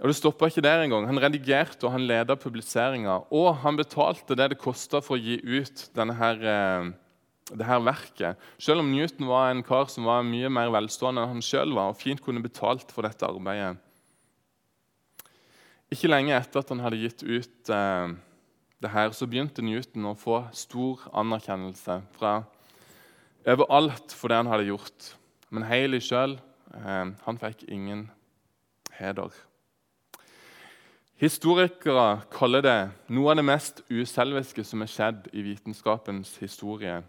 Og 0.00 0.08
Det 0.08 0.16
stoppa 0.16 0.48
ikke 0.48 0.64
der 0.64 0.82
engang. 0.82 1.06
Han 1.06 1.20
redigerte 1.20 1.84
og 1.84 1.92
han 1.92 2.06
leda 2.08 2.36
publiseringa. 2.36 3.18
Og 3.30 3.56
han 3.60 3.76
betalte 3.76 4.36
det 4.36 4.50
det 4.54 4.60
kosta 4.60 5.02
for 5.04 5.18
å 5.18 5.20
gi 5.20 5.36
ut 5.44 5.90
denne 5.96 6.16
her, 6.16 6.40
eh, 6.40 6.90
det 7.52 7.66
her 7.66 7.80
verket. 7.84 8.36
Selv 8.58 8.80
om 8.80 8.90
Newton 8.90 9.28
var 9.28 9.50
en 9.50 9.62
kar 9.62 9.88
som 9.92 10.04
var 10.04 10.24
mye 10.24 10.48
mer 10.48 10.72
velstående 10.72 11.20
enn 11.20 11.34
han 11.36 11.44
sjøl 11.44 11.74
var, 11.76 11.92
og 11.92 12.00
fint 12.00 12.22
kunne 12.22 12.40
betalt 12.40 12.90
for 12.90 13.02
dette 13.02 13.28
arbeidet. 13.28 13.76
Ikke 15.90 16.10
lenge 16.10 16.36
etter 16.36 16.62
at 16.62 16.68
han 16.70 16.82
hadde 16.84 17.00
gitt 17.00 17.24
ut 17.26 17.70
eh, 17.74 18.12
det 18.80 18.92
her, 18.94 19.10
så 19.10 19.26
begynte 19.26 19.64
Newton 19.64 20.06
å 20.06 20.16
få 20.18 20.44
stor 20.54 21.02
anerkjennelse 21.18 21.98
fra 22.14 22.36
overalt 23.48 24.14
for 24.14 24.30
det 24.30 24.38
han 24.38 24.50
hadde 24.52 24.68
gjort. 24.70 25.12
Men 25.50 25.66
Haley 25.66 26.02
sjøl 26.04 26.36
eh, 26.78 27.34
fikk 27.42 27.66
ingen 27.66 28.06
heder. 29.00 29.34
Historikere 31.20 32.22
kaller 32.32 32.64
det 32.64 32.78
noe 33.12 33.32
av 33.32 33.40
det 33.40 33.44
mest 33.44 33.82
uselviske 33.90 34.62
som 34.64 34.80
er 34.80 34.88
skjedd 34.88 35.26
i 35.36 35.42
vitenskapens 35.44 36.36
historie. 36.40 37.00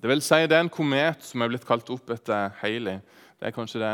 Det 0.00 0.10
vil 0.10 0.24
si 0.24 0.40
det 0.48 0.56
er 0.56 0.64
en 0.64 0.72
komet 0.72 1.22
som 1.22 1.44
er 1.44 1.52
blitt 1.52 1.68
kalt 1.68 1.92
opp 1.94 2.10
etter 2.10 2.50
Haley. 2.64 2.98
Det 3.38 3.46
er 3.46 3.54
kanskje 3.54 3.84
det 3.84 3.92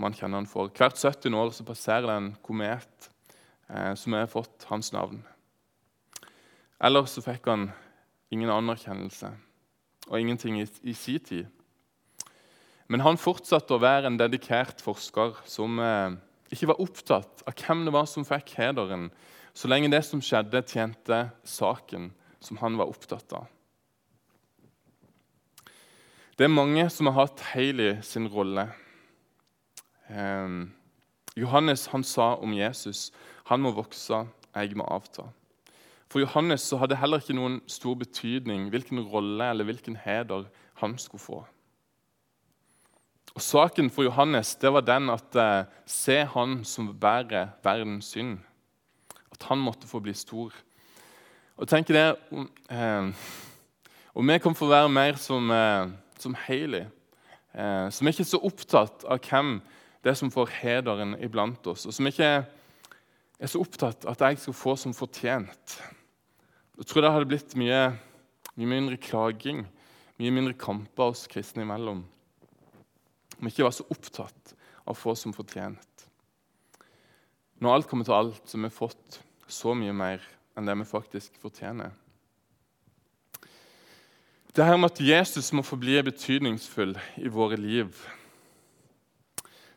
man 0.00 0.14
kjenner 0.16 0.42
han 0.42 0.50
for. 0.50 0.70
Hvert 0.74 0.98
70 0.98 1.34
år 1.36 1.52
så 1.56 1.66
passerer 1.66 2.08
det 2.08 2.16
en 2.16 2.30
komet 2.44 3.10
eh, 3.70 3.94
som 3.98 4.16
har 4.16 4.30
fått 4.30 4.66
hans 4.70 4.92
navn. 4.94 5.22
Ellers 6.82 7.14
så 7.16 7.24
fikk 7.24 7.48
han 7.48 7.70
ingen 8.34 8.52
anerkjennelse 8.52 9.32
og 10.06 10.18
ingenting 10.20 10.60
i, 10.60 10.66
i 10.84 10.94
sin 10.94 11.22
tid. 11.24 11.46
Men 12.86 13.02
han 13.02 13.18
fortsatte 13.18 13.74
å 13.74 13.82
være 13.82 14.10
en 14.10 14.18
dedikert 14.20 14.82
forsker 14.84 15.40
som 15.48 15.80
eh, 15.82 16.14
ikke 16.54 16.70
var 16.70 16.82
opptatt 16.82 17.42
av 17.48 17.56
hvem 17.58 17.86
det 17.86 17.94
var 17.96 18.06
som 18.10 18.26
fikk 18.26 18.54
hederen, 18.60 19.08
så 19.56 19.70
lenge 19.72 19.90
det 19.90 20.02
som 20.04 20.20
skjedde, 20.22 20.62
tjente 20.68 21.26
saken 21.48 22.10
som 22.44 22.60
han 22.60 22.76
var 22.78 22.92
opptatt 22.92 23.32
av. 23.34 23.46
Det 26.36 26.44
er 26.44 26.52
mange 26.52 26.84
som 26.92 27.08
har 27.08 27.22
hatt 27.22 27.40
Haley 27.54 27.96
sin 28.04 28.28
rolle. 28.28 28.68
Eh, 30.10 30.66
Johannes 31.36 31.86
han 31.92 32.04
sa 32.04 32.34
om 32.34 32.54
Jesus 32.56 33.10
han 33.46 33.62
må 33.62 33.70
vokse, 33.76 34.24
jeg 34.54 34.76
må 34.76 34.86
avta. 34.90 35.28
For 36.10 36.22
Johannes 36.22 36.64
så 36.66 36.78
hadde 36.80 36.98
heller 36.98 37.22
ikke 37.22 37.36
noen 37.36 37.60
stor 37.70 37.94
betydning 37.98 38.70
hvilken 38.72 39.02
rolle 39.10 39.50
eller 39.50 39.66
hvilken 39.68 39.98
heder 40.02 40.48
han 40.80 40.96
skulle 40.98 41.22
få. 41.22 41.44
Og 43.36 43.42
Saken 43.42 43.90
for 43.92 44.06
Johannes 44.06 44.54
det 44.62 44.72
var 44.72 44.86
den 44.86 45.10
at 45.12 45.36
eh, 45.36 45.66
se 45.86 46.22
han 46.24 46.62
som 46.64 46.88
bærer 46.94 47.52
verdens 47.64 48.14
synd. 48.14 48.38
At 49.34 49.42
han 49.50 49.60
måtte 49.60 49.86
få 49.86 50.00
bli 50.00 50.14
stor. 50.16 50.54
Og 51.56 51.68
tenk 51.68 51.88
det, 51.88 52.16
eh, 52.70 53.12
Og 54.16 54.24
vi 54.24 54.38
kan 54.38 54.54
få 54.54 54.66
være 54.66 54.88
mer 54.88 55.16
som, 55.20 55.50
eh, 55.50 55.88
som 56.18 56.34
Hailey, 56.34 56.86
eh, 57.54 57.90
som 57.90 58.06
er 58.06 58.12
så 58.12 58.40
opptatt 58.40 59.04
av 59.04 59.18
hvem 59.20 59.60
det 60.06 60.14
som 60.18 60.30
får 60.32 60.52
hederen 60.60 61.16
iblant 61.22 61.66
oss, 61.70 61.86
og 61.88 61.94
som 61.94 62.08
ikke 62.08 62.30
er 63.36 63.50
så 63.50 63.60
opptatt 63.60 64.06
av 64.06 64.14
at 64.14 64.24
jeg 64.30 64.42
skal 64.44 64.56
få 64.56 64.76
som 64.80 64.94
fortjent. 64.96 65.78
Jeg 66.76 66.88
tror 66.88 67.04
det 67.04 67.12
hadde 67.12 67.30
blitt 67.30 67.56
mye, 67.58 67.80
mye 68.56 68.70
mindre 68.70 69.00
klaging, 69.00 69.64
mye 70.20 70.32
mindre 70.32 70.56
kamper 70.56 71.12
oss 71.12 71.26
kristne 71.30 71.66
imellom 71.66 72.04
om 73.36 73.50
ikke 73.50 73.66
var 73.66 73.74
så 73.76 73.84
opptatt 73.92 74.54
av 74.86 74.94
å 74.94 74.96
få 74.96 75.12
som 75.18 75.34
fortjent. 75.36 76.06
Når 77.60 77.72
alt 77.72 77.88
kommer 77.90 78.06
til 78.08 78.16
alt, 78.16 78.42
så 78.44 78.56
har 78.56 78.66
vi 78.68 78.72
fått 78.72 79.20
så 79.48 79.74
mye 79.76 79.94
mer 79.96 80.24
enn 80.56 80.68
det 80.68 80.76
vi 80.80 80.88
faktisk 80.88 81.36
fortjener. 81.40 81.92
Det 84.56 84.64
her 84.64 84.78
med 84.80 84.94
at 84.94 85.02
Jesus 85.04 85.50
må 85.52 85.64
forbli 85.66 85.98
betydningsfull 86.04 86.94
i 87.20 87.28
våre 87.28 87.58
liv. 87.60 87.92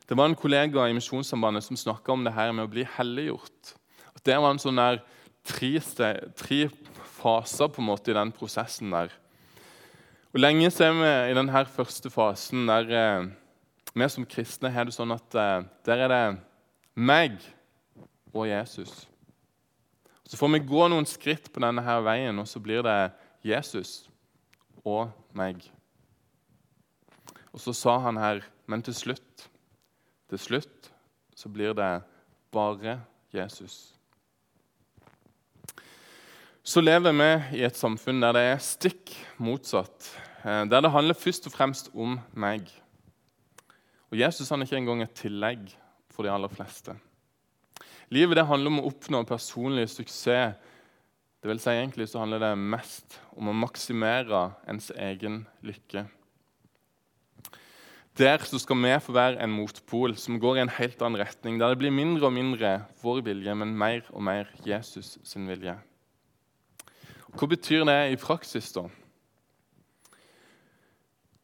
Det 0.10 0.18
var 0.18 0.26
en 0.26 0.34
kollega 0.34 0.88
i 0.90 0.94
Misjonssambandet 0.98 1.68
som 1.68 1.78
snakka 1.78 2.16
om 2.16 2.24
det 2.26 2.34
her 2.34 2.50
med 2.50 2.66
å 2.66 2.72
bli 2.72 2.82
helliggjort. 2.96 3.76
At 4.18 4.24
det 4.26 4.38
var 4.42 4.50
en 4.50 4.62
sånn 4.62 4.80
der 4.82 5.04
tre, 5.46 5.70
tre 6.34 6.64
faser 7.20 7.70
på 7.70 7.84
en 7.84 7.90
måte 7.92 8.10
i 8.10 8.16
den 8.18 8.32
prosessen 8.34 8.90
der. 8.90 9.14
Og 10.34 10.42
Lenge 10.42 10.72
så 10.74 10.88
er 10.88 10.96
vi 10.98 11.12
i 11.30 11.36
denne 11.38 11.62
første 11.70 12.10
fasen 12.10 12.66
der 12.72 12.90
eh, 12.90 13.28
vi 13.94 14.08
som 14.10 14.26
kristne 14.26 14.72
har 14.74 14.90
det 14.90 14.96
sånn 14.98 15.14
at 15.14 15.38
eh, 15.38 15.70
der 15.86 16.04
er 16.08 16.14
det 16.16 16.24
meg 16.98 17.38
og 18.34 18.48
Jesus. 18.50 19.06
Så 20.26 20.42
får 20.42 20.56
vi 20.56 20.64
gå 20.74 20.90
noen 20.90 21.06
skritt 21.10 21.52
på 21.54 21.62
denne 21.62 21.86
her 21.86 22.02
veien, 22.06 22.42
og 22.42 22.50
så 22.50 22.58
blir 22.58 22.82
det 22.86 22.98
Jesus 23.46 24.10
og 24.82 25.14
meg. 25.38 25.62
Og 27.54 27.62
så 27.62 27.78
sa 27.78 28.00
han 28.10 28.18
her, 28.18 28.42
men 28.66 28.82
til 28.86 28.98
slutt, 28.98 29.50
til 30.30 30.42
slutt 30.42 30.92
så 31.36 31.50
blir 31.52 31.74
det 31.78 32.02
bare 32.52 33.00
Jesus. 33.34 33.94
Så 36.64 36.82
lever 36.84 37.16
vi 37.16 37.30
i 37.58 37.64
et 37.66 37.78
samfunn 37.78 38.20
der 38.22 38.36
det 38.36 38.44
er 38.52 38.60
stikk 38.62 39.14
motsatt. 39.42 40.12
Eh, 40.44 40.66
der 40.70 40.84
det 40.86 40.92
handler 40.94 41.18
først 41.18 41.48
og 41.50 41.56
fremst 41.56 41.90
om 41.96 42.20
meg. 42.34 42.68
Og 44.12 44.20
Jesus 44.20 44.50
han 44.50 44.62
er 44.62 44.68
ikke 44.68 44.82
engang 44.82 45.02
et 45.06 45.16
tillegg 45.18 45.72
for 46.14 46.26
de 46.26 46.34
aller 46.34 46.52
fleste. 46.52 46.94
Livet 48.10 48.38
det 48.38 48.48
handler 48.50 48.74
om 48.74 48.82
å 48.82 48.90
oppnå 48.90 49.24
personlig 49.30 49.88
suksess. 49.94 50.58
Det 51.40 51.48
vil 51.48 51.62
si, 51.64 51.72
egentlig 51.72 52.10
så 52.12 52.20
handler 52.20 52.42
det 52.44 52.56
mest 52.60 53.20
om 53.38 53.48
å 53.48 53.56
maksimere 53.56 54.50
ens 54.68 54.90
egen 54.98 55.46
lykke. 55.64 56.04
Der 58.20 58.42
så 58.44 58.60
skal 58.60 58.76
vi 58.76 58.92
få 59.00 59.14
være 59.16 59.40
en 59.40 59.54
motpol 59.56 60.12
som 60.20 60.42
går 60.44 60.58
i 60.58 60.62
en 60.66 60.72
helt 60.76 61.00
annen 61.02 61.22
retning, 61.22 61.60
der 61.60 61.72
det 61.72 61.80
blir 61.80 61.94
mindre 61.94 62.28
og 62.28 62.34
mindre 62.36 62.72
vår 63.00 63.22
vilje, 63.24 63.54
men 63.56 63.78
mer 63.80 64.02
og 64.12 64.24
mer 64.24 64.50
Jesus 64.66 65.18
sin 65.24 65.48
vilje. 65.48 65.78
Hva 67.32 67.48
betyr 67.48 67.86
det 67.88 68.12
i 68.12 68.18
praksis, 68.20 68.74
da? 68.76 68.90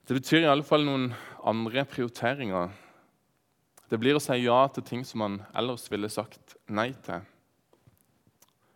Det 0.03 0.17
betyr 0.17 0.43
i 0.43 0.49
alle 0.51 0.67
fall 0.67 0.83
noen 0.83 1.13
andre 1.47 1.85
prioriteringer. 1.87 2.73
Det 3.87 4.01
blir 4.01 4.19
å 4.19 4.23
si 4.25 4.35
ja 4.43 4.59
til 4.67 4.83
ting 4.83 5.07
som 5.07 5.23
man 5.23 5.39
ellers 5.55 5.87
ville 5.87 6.11
sagt 6.11 6.57
nei 6.67 6.89
til. 7.07 7.23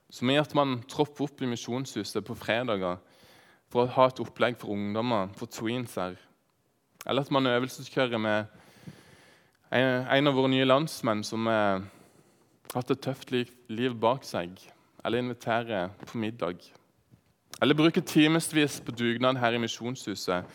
Som 0.08 0.32
i 0.32 0.40
at 0.40 0.56
man 0.56 0.80
tropper 0.88 1.28
opp 1.28 1.44
i 1.44 1.52
Misjonshuset 1.52 2.24
på 2.24 2.40
fredager 2.40 2.96
for 3.68 3.84
å 3.84 3.94
ha 3.98 4.08
et 4.08 4.24
opplegg 4.24 4.56
for 4.58 4.72
ungdommer, 4.72 5.28
for 5.36 5.52
tweens 5.52 6.00
her. 6.00 6.16
Eller 7.08 7.22
at 7.22 7.32
man 7.32 7.48
øvelseskjører 7.48 8.18
med 8.18 8.46
en, 9.72 10.28
av 10.28 10.36
våre 10.36 10.50
nye 10.52 10.66
landsmenn 10.66 11.24
som 11.24 11.48
har 11.48 11.86
hatt 12.74 12.92
et 12.92 13.02
tøft 13.02 13.32
liv, 13.32 13.94
bak 13.96 14.26
seg. 14.28 14.58
Eller 15.06 15.24
inviterer 15.24 15.94
på 16.06 16.18
middag. 16.20 16.60
Eller 17.62 17.76
bruker 17.76 18.02
timevis 18.02 18.80
på 18.82 18.92
dugnad 18.92 19.40
her 19.40 19.56
i 19.56 19.62
Misjonshuset. 19.62 20.46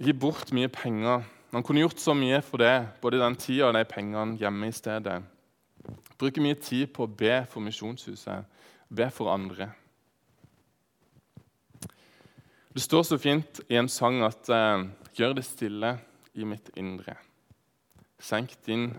Gi 0.00 0.12
bort 0.12 0.52
mye 0.52 0.68
penger. 0.68 1.22
Man 1.54 1.62
kunne 1.62 1.84
gjort 1.84 2.00
så 2.02 2.14
mye 2.14 2.40
for 2.42 2.58
det, 2.58 2.88
både 3.00 3.20
den 3.22 3.36
tida 3.36 3.68
og 3.68 3.76
de 3.76 3.84
pengene 3.84 4.38
hjemme 4.40 4.68
i 4.68 4.74
stedet. 4.74 5.22
Bruker 6.18 6.42
mye 6.42 6.58
tid 6.58 6.88
på 6.94 7.04
å 7.04 7.10
be 7.10 7.44
for 7.50 7.62
Misjonshuset, 7.62 8.44
be 8.90 9.10
for 9.10 9.30
andre. 9.34 9.70
Det 12.74 12.82
står 12.82 13.04
så 13.06 13.16
fint 13.22 13.60
i 13.70 13.76
en 13.78 13.86
sang 13.88 14.16
at 14.26 14.48
uh, 14.50 14.82
'Gjør 15.14 15.36
det 15.38 15.44
stille 15.46 15.92
i 16.34 16.42
mitt 16.42 16.72
indre'. 16.74 17.14
Senk 18.18 18.56
din 18.66 18.96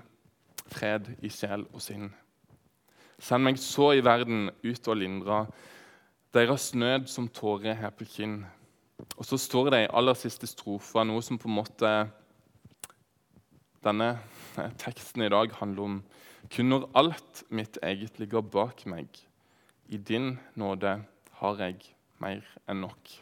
fred 0.72 1.10
i 1.20 1.28
sjel 1.28 1.66
og 1.74 1.82
sinn. 1.84 2.06
Send 3.20 3.44
meg 3.44 3.60
så 3.60 3.90
i 3.92 4.04
verden 4.06 4.48
ut 4.64 4.88
og 4.88 4.96
lindra 4.96 5.42
deres 6.32 6.70
nød 6.72 7.10
som 7.12 7.28
tårer 7.28 7.76
her 7.76 7.92
på 7.92 8.08
kinn. 8.08 8.46
Og 9.18 9.28
så 9.28 9.36
står 9.36 9.70
det 9.70 9.82
i 9.84 9.92
aller 9.92 10.16
siste 10.16 10.48
strofe 10.48 11.04
noe 11.04 11.20
som 11.20 11.36
på 11.36 11.52
en 11.52 11.60
måte 11.60 11.94
denne 13.84 14.10
teksten 14.86 15.28
i 15.28 15.32
dag 15.36 15.52
handler 15.60 15.84
om. 15.84 16.00
Kun 16.48 16.72
når 16.72 16.88
alt 16.96 17.44
mitt 17.52 17.76
eget 17.84 18.24
ligger 18.24 18.40
bak 18.40 18.88
meg, 18.88 19.12
i 19.92 19.98
din 19.98 20.38
nåde 20.56 21.02
har 21.44 21.60
jeg 21.60 21.92
mer 22.24 22.40
enn 22.72 22.86
nok. 22.88 23.18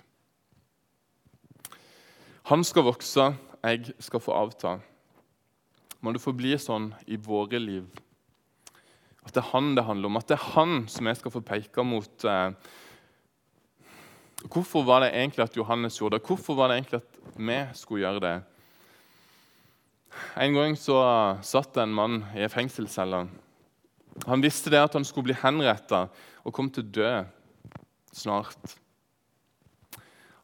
Han 2.51 2.63
skal 2.67 2.88
vokse, 2.88 3.29
jeg 3.63 3.93
skal 4.03 4.19
få 4.19 4.33
avta. 4.35 4.77
Må 6.03 6.12
det 6.12 6.21
få 6.23 6.33
bli 6.35 6.57
sånn 6.59 6.91
i 7.07 7.15
våre 7.15 7.62
liv 7.63 7.88
at 9.23 9.35
det 9.35 9.43
er 9.43 9.51
han 9.53 9.75
det 9.77 9.85
handler 9.88 10.12
om, 10.12 10.17
at 10.19 10.27
det 10.27 10.35
er 10.35 10.50
han 10.53 10.81
som 10.91 11.07
jeg 11.07 11.19
skal 11.19 11.33
få 11.33 11.41
peke 11.47 11.85
mot. 11.88 12.25
Eh, 12.27 12.51
hvorfor 14.51 14.83
var 14.88 15.03
det 15.03 15.13
egentlig 15.13 15.45
at 15.45 15.55
Johannes 15.57 16.00
gjorde 16.00 16.19
det? 16.19 16.27
Hvorfor 16.27 16.57
var 16.59 16.69
det 16.69 16.81
egentlig 16.81 17.00
at 17.00 17.21
vi 17.38 17.59
skulle 17.79 18.03
gjøre 18.03 18.23
det? 18.23 18.35
En 20.43 20.53
gang 20.53 20.75
så 20.77 21.00
satt 21.41 21.79
en 21.81 21.95
mann 21.95 22.19
i 22.35 22.43
en 22.43 22.51
fengselscelle. 22.51 23.23
Han 24.27 24.43
visste 24.43 24.69
det 24.69 24.83
at 24.83 24.93
han 24.93 25.07
skulle 25.07 25.31
bli 25.31 25.39
henretta 25.39 26.05
og 26.43 26.53
kom 26.53 26.69
til 26.69 26.83
å 26.83 26.93
dø 27.00 27.13
snart. 28.13 28.75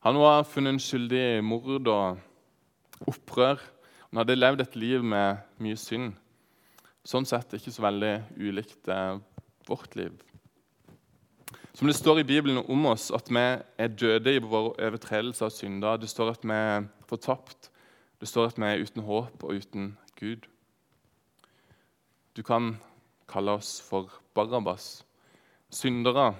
Han 0.05 0.15
var 0.15 0.45
funnet 0.47 0.79
skyldig 0.79 1.19
i 1.19 1.41
mord 1.43 1.87
og 1.91 3.09
opprør. 3.11 3.59
Han 4.09 4.21
hadde 4.21 4.37
levd 4.37 4.63
et 4.63 4.75
liv 4.79 5.03
med 5.03 5.41
mye 5.59 5.79
synd. 5.79 6.13
Sånn 7.03 7.27
sett 7.27 7.51
ikke 7.57 7.73
så 7.73 7.83
veldig 7.83 8.13
ulikt 8.39 8.87
eh, 8.91 9.17
vårt 9.67 9.97
liv. 9.99 10.15
Som 11.75 11.87
det 11.87 11.97
står 11.97 12.21
i 12.21 12.27
Bibelen 12.27 12.61
om 12.63 12.87
oss, 12.89 13.09
at 13.11 13.27
vi 13.27 13.43
er 13.43 13.91
døde 13.91 14.33
i 14.35 14.41
våre 14.43 14.71
overtredelser 14.87 15.49
og 15.49 15.53
synder. 15.55 15.99
Det 15.99 16.09
står 16.11 16.31
at 16.33 16.47
vi 16.47 16.55
er 16.55 16.87
fortapt. 17.09 17.69
Det 18.19 18.27
står 18.27 18.53
at 18.53 18.59
vi 18.59 18.67
er 18.69 18.83
uten 18.83 19.03
håp 19.03 19.43
og 19.43 19.59
uten 19.59 19.91
Gud. 20.19 20.47
Du 22.35 22.43
kan 22.43 22.77
kalle 23.27 23.59
oss 23.59 23.81
for 23.83 24.07
Barabas, 24.35 25.03
syndere 25.69 26.33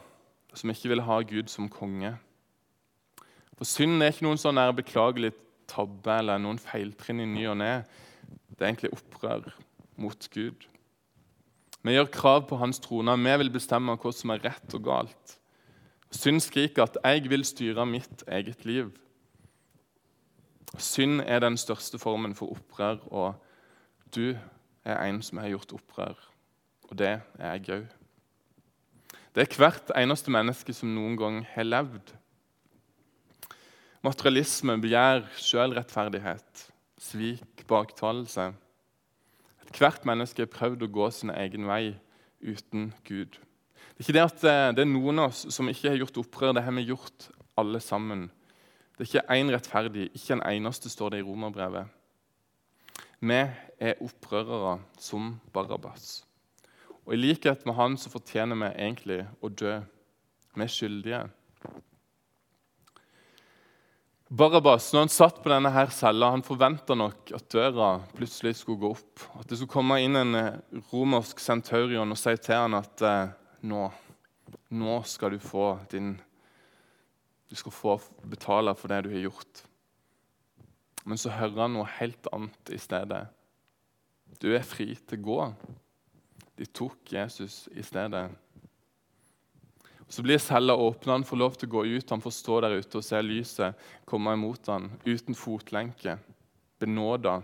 som 0.56 0.72
ikke 0.72 0.96
vil 0.96 1.04
ha 1.04 1.22
Gud 1.28 1.52
som 1.52 1.70
konge. 1.72 2.16
For 3.60 3.68
synd 3.68 4.00
er 4.00 4.14
ikke 4.14 4.24
noen 4.24 4.40
sånn 4.40 4.60
beklagelig 4.78 5.34
tabbe 5.68 6.14
eller 6.22 6.40
noen 6.40 6.62
feiltrinn 6.64 7.20
i 7.20 7.28
ny 7.28 7.44
og 7.52 7.58
ne. 7.60 7.74
Det 8.56 8.64
er 8.64 8.70
egentlig 8.70 8.94
opprør 8.96 9.50
mot 10.00 10.30
Gud. 10.32 10.64
Vi 11.84 11.96
gjør 11.96 12.08
krav 12.12 12.46
på 12.48 12.60
hans 12.62 12.80
trone. 12.80 13.18
Vi 13.20 13.36
vil 13.44 13.52
bestemme 13.52 13.98
hva 14.00 14.14
som 14.16 14.32
er 14.32 14.46
rett 14.48 14.76
og 14.80 14.86
galt. 14.88 15.36
Synd 16.16 16.40
skriker 16.42 16.88
at 16.88 16.98
'jeg 17.04 17.30
vil 17.30 17.44
styre 17.44 17.86
mitt 17.86 18.24
eget 18.28 18.64
liv'. 18.66 18.96
Synd 20.78 21.22
er 21.22 21.40
den 21.40 21.58
største 21.58 22.00
formen 22.00 22.36
for 22.36 22.56
opprør, 22.56 22.98
og 23.12 23.36
du 24.16 24.38
er 24.86 25.04
en 25.04 25.22
som 25.22 25.38
har 25.38 25.50
gjort 25.50 25.74
opprør. 25.74 26.16
Og 26.90 26.98
det 26.98 27.22
er 27.40 27.54
jeg 27.54 27.70
òg. 27.70 27.88
Det 29.36 29.44
er 29.44 29.58
hvert 29.58 29.92
eneste 29.96 30.32
menneske 30.32 30.74
som 30.74 30.96
noen 30.96 31.18
gang 31.18 31.46
har 31.46 31.64
levd. 31.64 32.16
Materialisme, 34.00 34.78
begjær, 34.80 35.26
selvrettferdighet, 35.36 36.62
svik, 37.04 37.66
baktalelse. 37.68 38.54
Hvert 39.76 40.06
menneske 40.08 40.46
har 40.46 40.52
prøvd 40.54 40.86
å 40.86 40.92
gå 40.96 41.08
sin 41.12 41.34
egen 41.34 41.68
vei 41.68 41.98
uten 42.40 42.94
Gud. 43.04 43.36
Det 43.36 44.00
er 44.00 44.06
ikke 44.06 44.16
det 44.16 44.24
at 44.24 44.46
det 44.78 44.86
er 44.86 44.88
noen 44.88 45.20
av 45.20 45.34
oss 45.34 45.42
som 45.52 45.68
ikke 45.68 45.92
har 45.92 46.00
gjort 46.00 46.22
opprør. 46.22 46.54
Det 46.56 46.64
har 46.64 46.76
vi 46.78 46.86
gjort 46.88 47.28
alle 47.60 47.82
sammen. 47.84 48.30
Det 48.96 49.04
er 49.04 49.10
ikke 49.10 49.36
én 49.36 49.52
rettferdig, 49.52 50.08
ikke 50.16 50.38
en 50.38 50.46
eneste, 50.48 50.88
står 50.88 51.18
det 51.18 51.20
i 51.20 51.28
romerbrevet. 51.28 51.92
Vi 53.20 53.36
er 53.36 54.00
opprørere 54.00 54.78
som 54.96 55.34
Barabas. 55.52 56.22
Og 57.04 57.18
I 57.18 57.20
likhet 57.20 57.68
med 57.68 57.76
han 57.76 58.00
så 58.00 58.08
fortjener 58.14 58.56
vi 58.64 58.72
egentlig 58.80 59.20
å 59.44 59.52
dø. 59.52 59.76
Vi 60.56 60.64
er 60.64 60.72
skyldige. 60.72 61.22
Barabas 64.30 64.92
når 64.94 65.08
han 65.08 65.10
satt 65.10 65.40
på 65.42 65.50
denne 65.50 65.72
her 65.74 65.90
cella, 65.90 66.28
han 66.30 66.46
forventa 66.46 66.94
nok 66.94 67.32
at 67.34 67.48
døra 67.50 67.96
plutselig 68.14 68.60
skulle 68.60 68.84
gå 68.84 68.92
opp. 68.94 69.24
At 69.40 69.50
det 69.50 69.58
skulle 69.58 69.74
komme 69.74 69.98
inn 70.06 70.20
en 70.20 70.38
eh, 70.38 70.60
romersk 70.92 71.42
senturion 71.42 72.14
og 72.14 72.20
si 72.20 72.36
til 72.38 72.60
han 72.60 72.78
at 72.78 73.02
eh, 73.02 73.32
nå, 73.66 73.88
nå 74.78 75.00
skal 75.10 75.34
du 75.34 75.42
få 75.42 75.72
din 75.90 76.14
Du 77.50 77.56
skal 77.58 77.74
få 77.74 77.96
betale 78.30 78.76
for 78.78 78.94
det 78.94 79.02
du 79.08 79.10
har 79.16 79.24
gjort. 79.26 79.64
Men 81.10 81.18
så 81.18 81.34
hører 81.34 81.64
han 81.64 81.74
noe 81.74 81.90
helt 81.98 82.30
annet 82.30 82.70
i 82.70 82.78
stedet. 82.78 83.24
Du 84.38 84.52
er 84.54 84.62
fri 84.62 84.92
til 84.94 85.18
å 85.18 85.26
gå. 85.26 85.40
De 86.62 86.68
tok 86.70 87.16
Jesus 87.16 87.64
i 87.74 87.82
stedet. 87.82 88.28
Så 90.10 90.24
blir 90.26 90.42
cella 90.42 90.76
åpna, 90.76 91.12
han 91.12 91.24
får 91.24 91.38
lov 91.38 91.58
til 91.58 91.70
å 91.70 91.74
gå 91.76 91.86
ut. 91.86 92.10
Han 92.10 92.22
får 92.24 92.34
stå 92.34 92.60
der 92.66 92.80
ute 92.82 92.98
og 92.98 93.06
se 93.06 93.22
lyset 93.22 93.88
komme 94.10 94.34
imot 94.34 94.68
han, 94.72 94.90
uten 95.06 95.38
fotlenke, 95.38 96.18
benåda, 96.82 97.40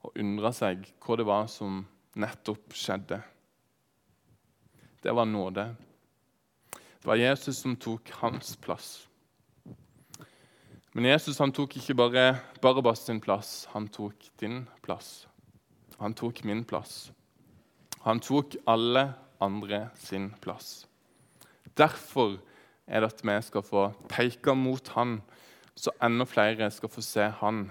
og 0.00 0.16
undre 0.22 0.52
seg 0.54 0.86
hva 1.02 1.18
det 1.18 1.26
var 1.26 1.50
som 1.50 1.82
nettopp 2.14 2.76
skjedde. 2.78 3.18
Det 5.02 5.12
var 5.16 5.26
nåde. 5.26 5.66
Det 6.70 7.08
var 7.08 7.18
Jesus 7.18 7.58
som 7.58 7.74
tok 7.80 8.12
hans 8.20 8.54
plass. 8.60 8.90
Men 10.92 11.06
Jesus 11.10 11.38
han 11.38 11.52
tok 11.54 11.76
ikke 11.78 11.96
bare 11.96 12.24
Barbas 12.62 13.04
sin 13.06 13.20
plass, 13.22 13.66
han 13.72 13.88
tok 13.88 14.30
din 14.40 14.62
plass. 14.82 15.26
Han 15.98 16.14
tok 16.14 16.44
min 16.44 16.64
plass. 16.64 17.10
Han 18.06 18.20
tok 18.20 18.56
alle 18.66 19.12
andre 19.40 19.88
sin 20.00 20.30
plass. 20.40 20.86
Derfor 21.80 22.36
er 22.86 23.00
det 23.00 23.14
at 23.14 23.22
vi 23.24 23.36
skal 23.42 23.62
få 23.64 23.86
peke 24.08 24.54
mot 24.54 24.88
Han, 24.96 25.20
så 25.76 25.90
enda 26.02 26.26
flere 26.28 26.70
skal 26.70 26.92
få 26.92 27.00
se 27.00 27.30
Han 27.40 27.70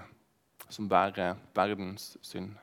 som 0.70 0.88
bærer 0.88 1.36
verdens 1.54 2.16
synd. 2.22 2.54